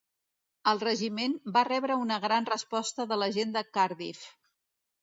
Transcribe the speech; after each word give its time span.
El 0.71 0.79
regiment 0.83 1.35
va 1.59 1.63
rebre 1.69 1.99
una 2.07 2.19
gran 2.27 2.51
resposta 2.55 3.09
de 3.13 3.21
la 3.25 3.31
gent 3.39 3.57
de 3.61 3.67
Cardiff. 3.79 4.31